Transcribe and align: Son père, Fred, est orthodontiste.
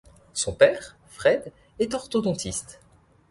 Son 0.33 0.53
père, 0.55 0.97
Fred, 1.09 1.51
est 1.77 1.93
orthodontiste. 1.93 2.79